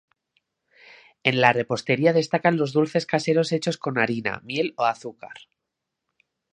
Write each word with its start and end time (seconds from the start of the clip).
En 1.29 1.39
la 1.41 1.53
repostería 1.53 2.11
destacan 2.11 2.57
los 2.57 2.73
dulces 2.73 3.05
caseros 3.05 3.51
hechos 3.51 3.77
con 3.77 3.99
harina, 3.99 4.39
miel 4.43 4.73
o 4.79 4.85
azúcar. 4.85 5.37